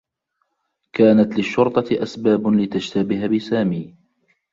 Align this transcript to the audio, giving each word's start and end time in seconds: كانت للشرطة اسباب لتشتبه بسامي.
كانت 0.95 1.35
للشرطة 1.37 2.03
اسباب 2.03 2.47
لتشتبه 2.47 3.27
بسامي. 3.27 3.95